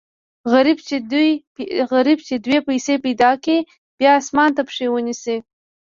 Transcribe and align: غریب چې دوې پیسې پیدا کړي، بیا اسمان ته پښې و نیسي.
غریب 0.51 2.21
چې 2.29 2.35
دوې 2.45 2.59
پیسې 2.67 2.95
پیدا 3.05 3.31
کړي، 3.43 3.57
بیا 3.99 4.11
اسمان 4.21 4.49
ته 4.55 4.61
پښې 4.67 4.85
و 4.89 4.95
نیسي. 5.07 5.37